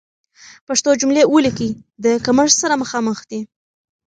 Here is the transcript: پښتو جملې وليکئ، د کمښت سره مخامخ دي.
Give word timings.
پښتو 0.67 0.89
جملې 1.01 1.23
وليکئ، 1.27 1.69
د 2.03 2.05
کمښت 2.25 2.55
سره 2.61 2.79
مخامخ 2.83 3.17
دي. 3.29 3.41